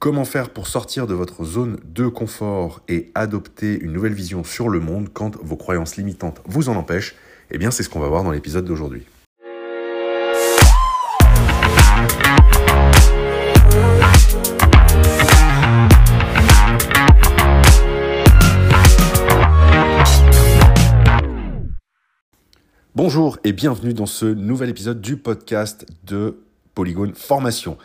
Comment 0.00 0.24
faire 0.24 0.50
pour 0.50 0.68
sortir 0.68 1.08
de 1.08 1.14
votre 1.14 1.44
zone 1.44 1.80
de 1.84 2.06
confort 2.06 2.82
et 2.86 3.10
adopter 3.16 3.76
une 3.80 3.90
nouvelle 3.90 4.12
vision 4.12 4.44
sur 4.44 4.68
le 4.68 4.78
monde 4.78 5.08
quand 5.12 5.34
vos 5.42 5.56
croyances 5.56 5.96
limitantes 5.96 6.40
vous 6.44 6.68
en 6.68 6.76
empêchent? 6.76 7.16
Eh 7.50 7.58
bien, 7.58 7.72
c'est 7.72 7.82
ce 7.82 7.88
qu'on 7.88 7.98
va 7.98 8.06
voir 8.06 8.22
dans 8.22 8.30
l'épisode 8.30 8.64
d'aujourd'hui. 8.64 9.02
Bonjour 22.94 23.40
et 23.42 23.52
bienvenue 23.52 23.94
dans 23.94 24.06
ce 24.06 24.26
nouvel 24.26 24.70
épisode 24.70 25.00
du 25.00 25.16
podcast 25.16 25.86
de 26.04 26.38
Polygone 26.76 27.14
Formation. 27.14 27.76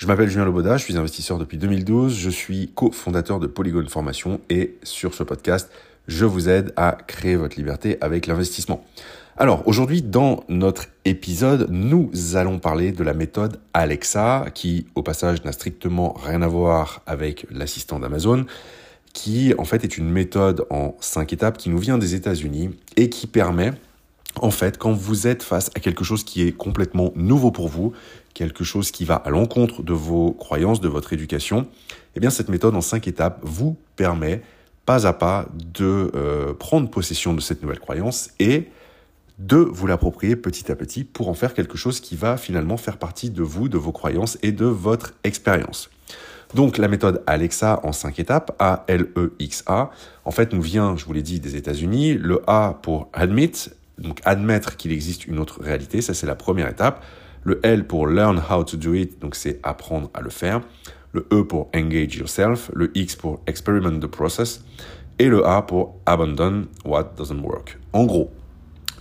Je 0.00 0.06
m'appelle 0.06 0.30
Julien 0.30 0.46
Loboda, 0.46 0.78
je 0.78 0.84
suis 0.84 0.96
investisseur 0.96 1.36
depuis 1.36 1.58
2012, 1.58 2.16
je 2.16 2.30
suis 2.30 2.70
cofondateur 2.74 3.38
de 3.38 3.46
Polygon 3.46 3.84
Formation 3.86 4.40
et 4.48 4.78
sur 4.82 5.12
ce 5.12 5.22
podcast, 5.22 5.70
je 6.08 6.24
vous 6.24 6.48
aide 6.48 6.72
à 6.76 6.96
créer 7.06 7.36
votre 7.36 7.58
liberté 7.58 7.98
avec 8.00 8.26
l'investissement. 8.26 8.82
Alors 9.36 9.68
aujourd'hui, 9.68 10.00
dans 10.00 10.42
notre 10.48 10.86
épisode, 11.04 11.66
nous 11.68 12.10
allons 12.34 12.58
parler 12.58 12.92
de 12.92 13.04
la 13.04 13.12
méthode 13.12 13.60
Alexa, 13.74 14.46
qui 14.54 14.86
au 14.94 15.02
passage 15.02 15.44
n'a 15.44 15.52
strictement 15.52 16.14
rien 16.14 16.40
à 16.40 16.48
voir 16.48 17.02
avec 17.04 17.46
l'assistant 17.50 17.98
d'Amazon, 17.98 18.46
qui 19.12 19.52
en 19.58 19.66
fait 19.66 19.84
est 19.84 19.98
une 19.98 20.08
méthode 20.08 20.64
en 20.70 20.96
cinq 21.00 21.34
étapes 21.34 21.58
qui 21.58 21.68
nous 21.68 21.76
vient 21.76 21.98
des 21.98 22.14
États-Unis 22.14 22.70
et 22.96 23.10
qui 23.10 23.26
permet 23.26 23.74
en 24.36 24.50
fait, 24.50 24.78
quand 24.78 24.92
vous 24.92 25.26
êtes 25.26 25.42
face 25.42 25.70
à 25.74 25.80
quelque 25.80 26.04
chose 26.04 26.24
qui 26.24 26.42
est 26.42 26.52
complètement 26.52 27.12
nouveau 27.16 27.50
pour 27.50 27.68
vous, 27.68 27.92
quelque 28.34 28.64
chose 28.64 28.90
qui 28.90 29.04
va 29.04 29.16
à 29.16 29.30
l'encontre 29.30 29.82
de 29.82 29.92
vos 29.92 30.32
croyances, 30.32 30.80
de 30.80 30.88
votre 30.88 31.12
éducation, 31.12 31.66
eh 32.14 32.20
bien 32.20 32.30
cette 32.30 32.48
méthode 32.48 32.74
en 32.76 32.80
cinq 32.80 33.08
étapes 33.08 33.40
vous 33.42 33.76
permet 33.96 34.42
pas 34.86 35.06
à 35.06 35.12
pas 35.12 35.46
de 35.54 36.10
euh, 36.14 36.54
prendre 36.54 36.88
possession 36.88 37.34
de 37.34 37.40
cette 37.40 37.62
nouvelle 37.62 37.80
croyance 37.80 38.30
et 38.38 38.68
de 39.38 39.56
vous 39.56 39.86
l'approprier 39.86 40.36
petit 40.36 40.70
à 40.70 40.76
petit 40.76 41.04
pour 41.04 41.28
en 41.28 41.34
faire 41.34 41.54
quelque 41.54 41.78
chose 41.78 42.00
qui 42.00 42.14
va 42.14 42.36
finalement 42.36 42.76
faire 42.76 42.98
partie 42.98 43.30
de 43.30 43.42
vous, 43.42 43.68
de 43.68 43.78
vos 43.78 43.92
croyances 43.92 44.38
et 44.42 44.52
de 44.52 44.66
votre 44.66 45.14
expérience. 45.24 45.90
Donc 46.54 46.78
la 46.78 46.88
méthode 46.88 47.22
Alexa 47.26 47.80
en 47.84 47.92
cinq 47.92 48.18
étapes, 48.18 48.54
A-L-E-X-A, 48.58 49.90
en 50.24 50.30
fait 50.30 50.52
nous 50.52 50.60
vient, 50.60 50.96
je 50.96 51.04
vous 51.04 51.12
l'ai 51.12 51.22
dit, 51.22 51.40
des 51.40 51.56
États-Unis. 51.56 52.14
Le 52.14 52.42
A 52.48 52.78
pour 52.82 53.08
admit, 53.12 53.70
donc 54.00 54.20
admettre 54.24 54.76
qu'il 54.76 54.92
existe 54.92 55.26
une 55.26 55.38
autre 55.38 55.62
réalité, 55.62 56.00
ça 56.00 56.14
c'est 56.14 56.26
la 56.26 56.34
première 56.34 56.68
étape. 56.68 57.04
Le 57.42 57.60
L 57.62 57.86
pour 57.86 58.06
learn 58.06 58.42
how 58.50 58.64
to 58.64 58.76
do 58.76 58.94
it, 58.94 59.20
donc 59.20 59.34
c'est 59.34 59.60
apprendre 59.62 60.10
à 60.14 60.20
le 60.20 60.30
faire. 60.30 60.60
Le 61.12 61.26
E 61.32 61.42
pour 61.42 61.70
engage 61.74 62.16
yourself. 62.16 62.70
Le 62.74 62.96
X 62.96 63.16
pour 63.16 63.40
experiment 63.46 63.98
the 63.98 64.06
process. 64.06 64.62
Et 65.18 65.26
le 65.26 65.46
A 65.46 65.62
pour 65.62 65.96
abandon 66.06 66.66
what 66.84 67.14
doesn't 67.16 67.40
work. 67.40 67.78
En 67.92 68.04
gros, 68.04 68.30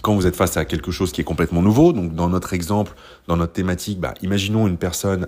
quand 0.02 0.16
vous 0.16 0.26
êtes 0.26 0.36
face 0.36 0.58
à 0.58 0.66
quelque 0.66 0.92
chose 0.92 1.12
qui 1.12 1.22
est 1.22 1.26
complètement 1.26 1.62
nouveau, 1.62 1.94
donc 1.94 2.16
dans 2.16 2.30
notre 2.30 2.54
exemple, 2.54 2.94
dans 3.28 3.38
notre 3.38 3.54
thématique, 3.54 4.00
bah, 4.00 4.14
imaginons 4.22 4.68
une 4.68 4.78
personne 4.78 5.28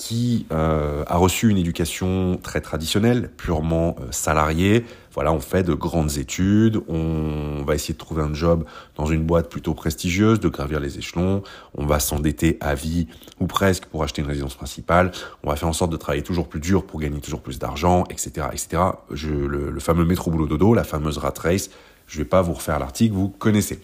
qui 0.00 0.46
euh, 0.50 1.04
a 1.06 1.18
reçu 1.18 1.50
une 1.50 1.58
éducation 1.58 2.40
très 2.42 2.62
traditionnelle, 2.62 3.30
purement 3.36 3.96
euh, 4.00 4.06
salariée. 4.12 4.86
Voilà, 5.12 5.30
on 5.30 5.40
fait 5.40 5.62
de 5.62 5.74
grandes 5.74 6.16
études, 6.16 6.80
on 6.88 7.62
va 7.66 7.74
essayer 7.74 7.92
de 7.92 7.98
trouver 7.98 8.22
un 8.22 8.32
job 8.32 8.64
dans 8.96 9.04
une 9.04 9.24
boîte 9.24 9.50
plutôt 9.50 9.74
prestigieuse, 9.74 10.40
de 10.40 10.48
gravir 10.48 10.80
les 10.80 10.96
échelons, 10.96 11.42
on 11.76 11.84
va 11.84 12.00
s'endetter 12.00 12.56
à 12.62 12.74
vie 12.74 13.08
ou 13.40 13.46
presque 13.46 13.84
pour 13.84 14.02
acheter 14.02 14.22
une 14.22 14.28
résidence 14.28 14.54
principale, 14.54 15.12
on 15.44 15.50
va 15.50 15.56
faire 15.56 15.68
en 15.68 15.74
sorte 15.74 15.92
de 15.92 15.98
travailler 15.98 16.22
toujours 16.22 16.48
plus 16.48 16.60
dur 16.60 16.86
pour 16.86 16.98
gagner 16.98 17.20
toujours 17.20 17.42
plus 17.42 17.58
d'argent, 17.58 18.04
etc., 18.08 18.46
etc. 18.52 18.82
Je, 19.10 19.28
le, 19.28 19.70
le 19.70 19.80
fameux 19.80 20.06
métro 20.06 20.30
boulot 20.30 20.46
dodo, 20.46 20.72
la 20.72 20.84
fameuse 20.84 21.18
rat 21.18 21.34
race, 21.42 21.68
je 22.06 22.16
vais 22.16 22.24
pas 22.24 22.40
vous 22.40 22.54
refaire 22.54 22.78
l'article, 22.78 23.14
vous 23.14 23.28
connaissez. 23.28 23.82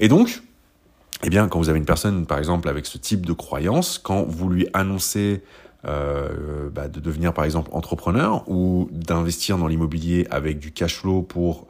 Et 0.00 0.08
donc, 0.08 0.42
eh 1.22 1.30
bien, 1.30 1.48
quand 1.48 1.58
vous 1.58 1.68
avez 1.68 1.78
une 1.78 1.84
personne, 1.84 2.26
par 2.26 2.38
exemple, 2.38 2.68
avec 2.68 2.86
ce 2.86 2.98
type 2.98 3.24
de 3.26 3.32
croyance, 3.32 3.98
quand 3.98 4.24
vous 4.24 4.48
lui 4.48 4.66
annoncez 4.72 5.42
euh, 5.84 6.68
bah, 6.70 6.88
de 6.88 7.00
devenir, 7.00 7.32
par 7.32 7.44
exemple, 7.44 7.70
entrepreneur 7.72 8.48
ou 8.48 8.88
d'investir 8.92 9.58
dans 9.58 9.66
l'immobilier 9.66 10.26
avec 10.30 10.58
du 10.58 10.72
cash 10.72 10.96
flow 10.96 11.22
pour 11.22 11.66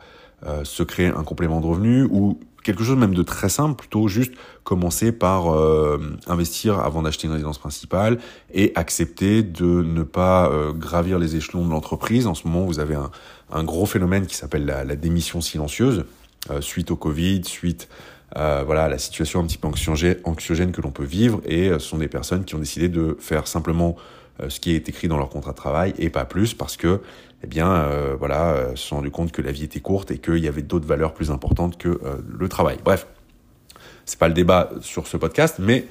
euh, 0.47 0.65
se 0.65 0.83
créer 0.83 1.09
un 1.09 1.23
complément 1.23 1.61
de 1.61 1.67
revenu 1.67 2.05
ou 2.05 2.39
quelque 2.63 2.85
chose 2.85 2.97
même 2.97 3.15
de 3.15 3.23
très 3.23 3.49
simple, 3.49 3.75
plutôt 3.75 4.09
juste 4.09 4.33
commencer 4.65 5.13
par 5.13 5.53
euh, 5.53 5.99
investir 6.27 6.79
avant 6.79 7.03
d'acheter 7.03 7.27
une 7.27 7.33
résidence 7.33 7.59
principale 7.59 8.19
et 8.53 8.73
accepter 8.75 9.43
de 9.43 9.83
ne 9.83 10.03
pas 10.03 10.51
euh, 10.51 10.73
gravir 10.73 11.19
les 11.19 11.37
échelons 11.37 11.65
de 11.65 11.71
l'entreprise. 11.71 12.27
En 12.27 12.35
ce 12.35 12.47
moment, 12.47 12.65
vous 12.65 12.79
avez 12.79 12.95
un, 12.95 13.11
un 13.53 13.65
gros 13.65 13.87
phénomène 13.87 14.27
qui 14.27 14.37
s'appelle 14.37 14.65
la, 14.65 14.85
la, 14.85 14.97
démission 14.97 15.41
silencieuse 15.41 16.05
euh, 16.51 16.61
suite 16.61 16.91
au 16.91 16.97
Covid, 16.97 17.43
suite 17.45 17.89
euh, 18.37 18.63
voilà 18.65 18.89
la 18.89 18.99
situation 18.99 19.41
un 19.41 19.47
petit 19.47 19.59
peu 19.59 19.69
anxiogène, 19.69 20.73
que 20.73 20.81
l'on 20.81 20.91
peut 20.91 21.05
vivre 21.05 21.41
et 21.45 21.69
euh, 21.69 21.79
ce 21.79 21.89
sont 21.89 21.99
des 21.99 22.09
personnes 22.09 22.45
qui 22.45 22.55
ont 22.55 22.59
décidé 22.59 22.89
de 22.89 23.17
faire 23.21 23.47
simplement 23.47 23.97
euh, 24.41 24.49
ce 24.49 24.59
qui 24.59 24.75
est 24.75 24.89
écrit 24.89 25.09
dans 25.09 25.19
leur 25.19 25.29
contrat 25.29 25.51
de 25.51 25.57
travail 25.57 25.93
et 25.99 26.09
pas 26.09 26.25
plus 26.25 26.55
parce 26.55 26.77
que 26.77 27.01
eh 27.45 27.47
bien 27.47 27.71
euh, 27.71 28.17
voilà 28.19 28.71
se 28.75 28.89
sont 28.89 28.97
rendu 28.97 29.11
compte 29.11 29.33
que 29.33 29.43
la 29.43 29.53
vie 29.53 29.65
était 29.65 29.81
courte 29.81 30.11
et 30.11 30.19
qu'il 30.19 30.39
y 30.39 30.49
avait 30.49 30.63
d'autres 30.63 30.87
valeurs 30.87 31.13
plus 31.13 31.31
importantes 31.31 31.77
que 31.77 32.01
le 32.27 32.49
travail. 32.49 32.79
Bref, 32.85 33.07
c'est 34.07 34.19
pas 34.19 34.29
le 34.29 34.35
débat 34.35 34.71
sur 34.81 35.07
ce 35.07 35.17
podcast, 35.17 35.57
mais 35.59 35.87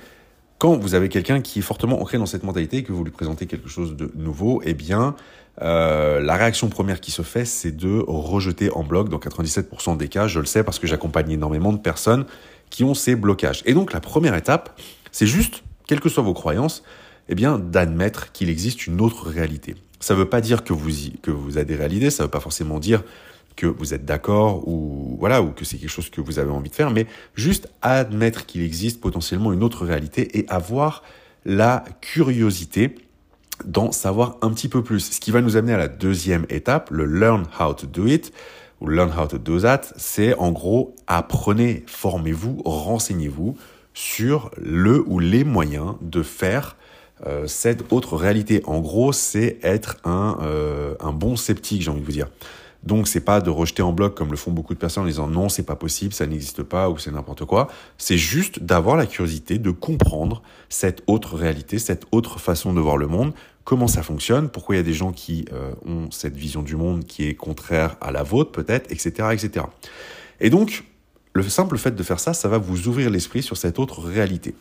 quand 0.62 0.78
vous 0.78 0.94
avez 0.94 1.10
quelqu'un 1.10 1.42
qui 1.42 1.58
est 1.58 1.64
fortement 1.64 2.00
ancré 2.04 2.20
dans 2.20 2.28
cette 2.28 2.44
mentalité 2.44 2.84
que 2.84 2.92
vous 2.92 3.04
lui 3.04 3.10
présentez 3.10 3.48
quelque 3.48 3.68
chose 3.68 3.96
de 3.96 4.12
nouveau, 4.14 4.62
eh 4.64 4.76
bien, 4.76 5.16
euh, 5.64 6.20
la 6.20 6.36
réaction 6.36 6.70
première 6.70 7.02
qui 7.02 7.10
se 7.10 7.24
fait, 7.24 7.46
c'est 7.46 7.76
de 7.76 8.04
rejeter 8.08 8.70
en 8.72 8.84
bloc. 8.84 9.10
Dans 9.10 9.18
97% 9.18 9.98
des 9.98 10.08
cas, 10.08 10.28
je 10.28 10.40
le 10.40 10.46
sais 10.46 10.64
parce 10.64 10.78
que 10.78 10.86
j'accompagne 10.86 11.32
énormément 11.32 11.74
de 11.74 11.80
personnes 11.80 12.26
qui 12.70 12.84
ont 12.84 12.94
ces 12.94 13.16
blocages. 13.16 13.64
Et 13.66 13.74
donc, 13.74 13.92
la 13.92 14.02
première 14.02 14.36
étape, 14.36 14.80
c'est 15.12 15.26
juste, 15.26 15.64
quelles 15.88 16.00
que 16.00 16.10
soient 16.10 16.22
vos 16.22 16.36
croyances, 16.36 16.84
eh 17.28 17.34
bien, 17.34 17.58
d'admettre 17.58 18.32
qu'il 18.32 18.48
existe 18.48 18.86
une 18.86 19.02
autre 19.02 19.30
réalité. 19.30 19.74
Ça 20.00 20.14
ne 20.14 20.20
veut 20.20 20.30
pas 20.30 20.42
dire 20.42 20.64
que 20.64 20.74
vous, 20.74 21.08
y, 21.08 21.12
que 21.24 21.32
vous 21.32 21.58
adhérez 21.58 21.86
à 21.86 21.88
l'idée, 21.88 22.12
ça 22.12 22.22
ne 22.22 22.28
veut 22.28 22.32
pas 22.32 22.40
forcément 22.40 22.78
dire 22.78 23.02
que 23.56 23.66
vous 23.66 23.94
êtes 23.94 24.06
d'accord 24.06 24.68
ou 24.68 25.18
voilà 25.20 25.42
ou 25.42 25.52
que 25.52 25.66
c'est 25.66 25.78
quelque 25.78 25.90
chose 25.90 26.10
que 26.10 26.22
vous 26.22 26.40
avez 26.40 26.52
envie 26.52 26.70
de 26.70 26.76
faire, 26.76 26.92
mais 26.92 27.08
juste 27.36 27.70
admettre 27.82 28.46
qu'il 28.46 28.62
existe 28.62 29.02
potentiellement 29.02 29.54
une 29.54 29.64
autre 29.64 29.86
réalité 29.86 30.38
et 30.38 30.46
avoir 30.50 31.04
la 31.46 31.84
curiosité 32.02 32.96
d'en 33.66 33.92
savoir 33.92 34.38
un 34.42 34.50
petit 34.52 34.70
peu 34.70 34.84
plus. 34.84 35.12
Ce 35.12 35.20
qui 35.20 35.32
va 35.32 35.42
nous 35.42 35.58
amener 35.58 35.74
à 35.74 35.78
la 35.78 35.88
deuxième 35.88 36.46
étape, 36.50 36.90
le 36.92 37.06
learn 37.06 37.46
how 37.60 37.74
to 37.74 37.88
do 37.88 38.08
it 38.08 38.32
ou 38.80 38.88
learn 38.88 39.12
how 39.18 39.28
to 39.28 39.38
do 39.38 39.60
that, 39.60 39.82
c'est 39.96 40.34
en 40.36 40.52
gros 40.52 40.96
apprenez, 41.08 41.84
formez-vous, 41.88 42.62
renseignez-vous 42.66 43.56
sur 43.94 44.50
le 44.58 45.04
ou 45.06 45.20
les 45.20 45.44
moyens 45.44 45.96
de 46.02 46.24
faire 46.24 46.78
euh, 47.28 47.46
cette 47.46 47.92
autre 47.92 48.16
réalité. 48.16 48.62
En 48.66 48.80
gros, 48.80 49.12
c'est 49.12 49.60
être 49.62 49.98
un, 50.04 50.38
euh, 50.42 50.96
un 51.00 51.14
bon 51.14 51.36
sceptique, 51.36 51.84
j'ai 51.84 51.92
envie 51.92 52.02
de 52.02 52.06
vous 52.06 52.12
dire. 52.12 52.28
Donc 52.84 53.08
c'est 53.08 53.22
pas 53.22 53.42
de 53.42 53.50
rejeter 53.50 53.84
en 53.84 53.94
bloc 53.94 54.16
comme 54.16 54.32
le 54.32 54.38
font 54.38 54.52
beaucoup 54.52 54.74
de 54.74 54.80
personnes 54.80 55.04
en 55.04 55.08
disant 55.08 55.28
non, 55.28 55.50
c'est 55.50 55.64
pas 55.64 55.76
possible, 55.76 56.14
ça 56.14 56.26
n'existe 56.26 56.64
pas 56.64 56.90
ou 56.90 56.98
c'est 56.98 57.12
n'importe 57.12 57.46
quoi. 57.46 57.68
C'est 57.98 58.18
juste 58.18 58.64
d'avoir 58.64 58.96
la 58.96 59.06
curiosité 59.06 59.60
de 59.60 59.72
comprendre 59.72 60.42
cette 60.70 61.04
autre 61.08 61.36
réalité, 61.36 61.78
cette 61.78 62.06
autre 62.12 62.40
façon 62.40 62.74
de 62.74 62.80
voir 62.80 62.98
le 62.98 63.08
monde, 63.08 63.34
comment 63.64 63.88
ça 63.88 64.02
fonctionne, 64.02 64.50
pourquoi 64.50 64.76
il 64.76 64.78
y 64.80 64.82
a 64.82 64.86
des 64.86 64.94
gens 64.94 65.12
qui 65.12 65.46
euh, 65.54 65.74
ont 65.86 66.10
cette 66.10 66.36
vision 66.36 66.64
du 66.64 66.76
monde 66.76 67.06
qui 67.06 67.28
est 67.28 67.36
contraire 67.36 67.98
à 68.02 68.12
la 68.12 68.24
vôtre 68.24 68.52
peut-être, 68.52 68.92
etc., 68.92 69.30
etc. 69.32 69.66
Et 70.40 70.50
donc 70.50 70.84
le 71.34 71.44
simple 71.44 71.78
fait 71.78 71.96
de 71.96 72.04
faire 72.04 72.20
ça, 72.20 72.34
ça 72.34 72.50
va 72.50 72.58
vous 72.58 72.88
ouvrir 72.88 73.10
l'esprit 73.10 73.44
sur 73.44 73.58
cette 73.58 73.80
autre 73.80 74.02
réalité. 74.02 74.56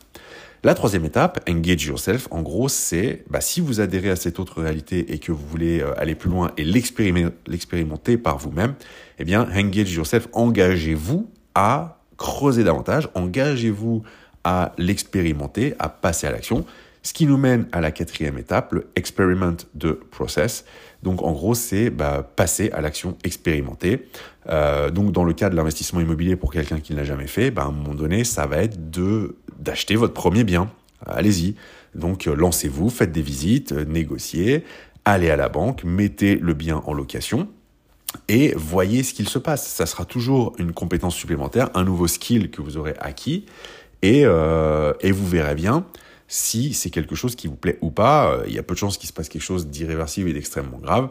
La 0.63 0.75
troisième 0.75 1.07
étape, 1.07 1.43
engage 1.49 1.87
yourself, 1.87 2.29
en 2.31 2.43
gros, 2.43 2.69
c'est 2.69 3.25
bah, 3.31 3.41
si 3.41 3.63
vous 3.63 3.81
adhérez 3.81 4.11
à 4.11 4.17
cette 4.17 4.39
autre 4.39 4.61
réalité 4.61 5.11
et 5.15 5.19
que 5.19 5.33
vous 5.33 5.47
voulez 5.47 5.81
euh, 5.81 5.99
aller 5.99 6.15
plus 6.15 6.29
loin 6.29 6.53
et 6.59 6.65
l'expérimenter 6.65 8.19
par 8.19 8.37
vous-même, 8.37 8.75
eh 9.19 9.25
bien, 9.25 9.49
engage 9.57 9.95
yourself, 9.95 10.29
engagez-vous 10.35 11.31
à 11.55 12.03
creuser 12.19 12.63
davantage, 12.63 13.09
engagez-vous 13.15 14.03
à 14.45 14.75
l'expérimenter, 14.77 15.75
à 15.79 15.89
passer 15.89 16.27
à 16.27 16.31
l'action. 16.31 16.67
Ce 17.03 17.15
qui 17.15 17.25
nous 17.27 17.39
mène 17.39 17.67
à 17.73 17.81
la 17.81 17.91
quatrième 17.91 18.37
étape, 18.37 18.75
le 18.75 18.87
experiment 18.97 19.57
de 19.75 19.93
process. 19.93 20.67
Donc 21.03 21.23
en 21.23 21.33
gros, 21.33 21.55
c'est 21.55 21.89
bah, 21.89 22.31
passer 22.37 22.71
à 22.73 22.83
l'action 22.83 23.17
expérimentée. 23.25 24.09
Euh, 24.51 24.91
donc 24.91 25.13
dans 25.13 25.25
le 25.25 25.33
cas 25.33 25.49
de 25.49 25.57
l'investissement 25.57 26.01
immobilier 26.01 26.37
pour 26.37 26.53
quelqu'un 26.53 26.81
qui 26.81 26.93
ne 26.93 26.99
l'a 26.99 27.05
jamais 27.05 27.27
fait, 27.27 27.51
bah, 27.51 27.63
à 27.63 27.67
un 27.67 27.73
moment 27.73 27.95
donné, 27.95 28.25
ça 28.25 28.47
va 28.47 28.63
être 28.63 28.91
de 28.91 29.37
d'acheter 29.61 29.97
votre 29.97 30.15
premier 30.15 30.45
bien. 30.45 30.71
Allez-y. 31.07 31.55
Donc 31.95 32.27
euh, 32.27 32.35
lancez-vous, 32.35 32.91
faites 32.91 33.13
des 33.13 33.23
visites, 33.23 33.73
euh, 33.73 33.85
négociez, 33.85 34.65
allez 35.05 35.31
à 35.31 35.37
la 35.37 35.49
banque, 35.49 35.85
mettez 35.85 36.37
le 36.37 36.55
bien 36.55 36.83
en 36.87 36.93
location 36.93 37.49
et 38.29 38.55
voyez 38.57 39.03
ce 39.03 39.15
qu'il 39.15 39.29
se 39.29 39.39
passe. 39.39 39.67
Ça 39.67 39.87
sera 39.87 40.05
toujours 40.05 40.55
une 40.59 40.73
compétence 40.73 41.15
supplémentaire, 41.15 41.71
un 41.75 41.85
nouveau 41.85 42.07
skill 42.07 42.51
que 42.51 42.63
vous 42.63 42.77
aurez 42.77 42.95
acquis 42.99 43.47
et, 44.03 44.23
euh, 44.25 44.93
et 45.01 45.13
vous 45.13 45.27
verrez 45.27 45.55
bien 45.55 45.87
si 46.29 46.75
c'est 46.75 46.91
quelque 46.91 47.17
chose 47.17 47.35
qui 47.35 47.49
vous 47.49 47.57
plaît 47.57 47.79
ou 47.81 47.91
pas. 47.91 48.39
Il 48.47 48.55
y 48.55 48.59
a 48.59 48.63
peu 48.63 48.75
de 48.75 48.79
chances 48.79 48.99
qu'il 48.99 49.09
se 49.09 49.13
passe 49.13 49.29
quelque 49.29 49.43
chose 49.43 49.67
d'irréversible 49.67 50.29
et 50.31 50.33
d'extrêmement 50.33 50.79
grave. 50.79 51.09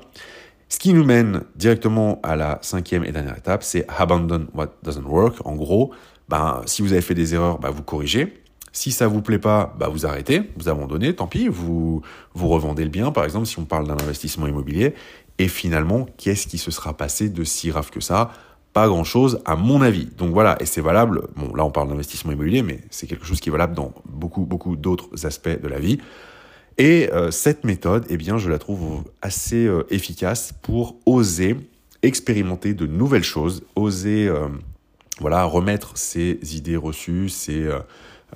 Ce 0.70 0.78
qui 0.78 0.94
nous 0.94 1.04
mène 1.04 1.44
directement 1.56 2.22
à 2.22 2.36
la 2.36 2.60
cinquième 2.62 3.04
et 3.04 3.12
dernière 3.12 3.38
étape, 3.38 3.64
c'est 3.64 3.86
abandon 3.90 4.48
what 4.54 4.70
doesn't 4.84 5.04
work. 5.04 5.36
En 5.44 5.56
gros, 5.56 5.92
ben, 6.30 6.62
si 6.68 6.84
vous 6.84 6.94
avez 6.94 7.02
fait 7.02 7.16
des 7.16 7.34
erreurs, 7.34 7.58
ben, 7.58 7.72
vous 7.72 7.82
corrigez. 7.82 8.39
Si 8.72 8.92
ça 8.92 9.08
vous 9.08 9.22
plaît 9.22 9.40
pas, 9.40 9.76
bah 9.80 9.90
vous 9.90 10.06
arrêtez, 10.06 10.42
vous 10.58 10.70
abandonnez, 10.70 11.16
tant 11.16 11.28
pis, 11.28 11.48
vous 11.48 12.02
vous 12.34 12.48
revendez 12.48 12.84
le 12.84 12.90
bien, 12.90 13.12
par 13.12 13.24
exemple, 13.24 13.46
si 13.46 13.60
on 13.60 13.66
parle 13.66 13.88
d'un 13.88 13.98
investissement 13.98 14.48
immobilier. 14.48 14.94
Et 15.38 15.48
finalement, 15.48 16.06
qu'est-ce 16.18 16.48
qui 16.48 16.58
se 16.58 16.70
sera 16.70 16.96
passé 16.96 17.30
de 17.30 17.44
si 17.44 17.70
grave 17.70 17.90
que 17.90 18.02
ça? 18.02 18.32
Pas 18.74 18.88
grand-chose, 18.88 19.42
à 19.46 19.56
mon 19.56 19.82
avis. 19.82 20.06
Donc 20.18 20.32
voilà, 20.32 20.58
et 20.62 20.66
c'est 20.66 20.82
valable. 20.82 21.28
Bon, 21.36 21.56
là, 21.56 21.66
on 21.66 21.72
parle 21.72 21.90
d'investissement 21.90 22.32
immobilier, 22.32 22.62
mais 22.62 22.82
c'est 22.90 23.08
quelque 23.08 23.26
chose 23.26 23.40
qui 23.40 23.50
est 23.50 23.52
valable 23.52 23.74
dans 23.74 23.94
beaucoup, 24.06 24.46
beaucoup 24.46 24.76
d'autres 24.76 25.26
aspects 25.26 25.62
de 25.62 25.68
la 25.68 25.80
vie. 25.80 26.00
Et 26.78 27.10
euh, 27.12 27.32
cette 27.32 27.64
méthode, 27.64 28.06
eh 28.10 28.18
bien, 28.18 28.38
je 28.38 28.50
la 28.50 28.60
trouve 28.60 29.04
assez 29.22 29.66
euh, 29.66 29.84
efficace 29.90 30.54
pour 30.62 30.98
oser 31.06 31.58
expérimenter 32.02 32.74
de 32.74 32.86
nouvelles 32.86 33.24
choses, 33.24 33.64
oser, 33.76 34.28
euh, 34.28 34.48
voilà, 35.20 35.44
remettre 35.44 35.98
ses 35.98 36.40
idées 36.56 36.78
reçues, 36.78 37.28
ses 37.28 37.68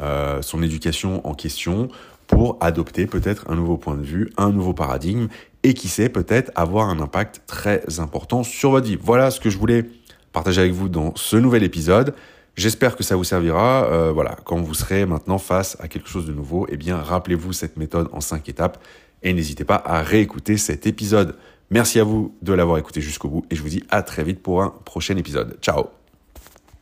euh, 0.01 0.41
son 0.41 0.63
éducation 0.63 1.25
en 1.27 1.33
question 1.33 1.89
pour 2.27 2.57
adopter 2.61 3.05
peut-être 3.05 3.49
un 3.49 3.55
nouveau 3.55 3.77
point 3.77 3.95
de 3.95 4.03
vue, 4.03 4.31
un 4.37 4.51
nouveau 4.51 4.73
paradigme 4.73 5.27
et 5.63 5.73
qui 5.73 5.87
sait 5.87 6.09
peut-être 6.09 6.51
avoir 6.55 6.89
un 6.89 6.99
impact 6.99 7.41
très 7.47 7.99
important 7.99 8.43
sur 8.43 8.71
votre 8.71 8.87
vie. 8.87 8.97
Voilà 8.99 9.31
ce 9.31 9.39
que 9.39 9.49
je 9.49 9.57
voulais 9.57 9.85
partager 10.31 10.61
avec 10.61 10.73
vous 10.73 10.89
dans 10.89 11.13
ce 11.15 11.37
nouvel 11.37 11.63
épisode. 11.63 12.13
J'espère 12.55 12.95
que 12.95 13.03
ça 13.03 13.15
vous 13.15 13.23
servira. 13.23 13.85
Euh, 13.85 14.11
voilà, 14.11 14.35
quand 14.43 14.57
vous 14.61 14.73
serez 14.73 15.05
maintenant 15.05 15.37
face 15.37 15.77
à 15.79 15.87
quelque 15.87 16.07
chose 16.07 16.25
de 16.25 16.33
nouveau, 16.33 16.67
eh 16.69 16.77
bien, 16.77 16.97
rappelez-vous 16.97 17.53
cette 17.53 17.77
méthode 17.77 18.09
en 18.11 18.21
cinq 18.21 18.49
étapes 18.49 18.83
et 19.23 19.33
n'hésitez 19.33 19.63
pas 19.63 19.81
à 19.83 20.01
réécouter 20.01 20.57
cet 20.57 20.85
épisode. 20.85 21.35
Merci 21.71 21.99
à 21.99 22.03
vous 22.03 22.35
de 22.41 22.53
l'avoir 22.53 22.77
écouté 22.77 23.01
jusqu'au 23.01 23.29
bout 23.29 23.45
et 23.49 23.55
je 23.55 23.61
vous 23.61 23.69
dis 23.69 23.83
à 23.89 24.03
très 24.03 24.23
vite 24.23 24.43
pour 24.43 24.61
un 24.61 24.73
prochain 24.85 25.17
épisode. 25.17 25.57
Ciao 25.61 26.02